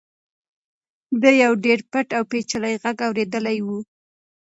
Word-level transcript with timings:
ده 1.21 1.29
یو 1.43 1.53
ډېر 1.65 1.79
پټ 1.91 2.07
او 2.17 2.23
پېچلی 2.31 2.75
غږ 2.83 2.97
اورېدلی 3.07 3.57
و. 3.65 3.67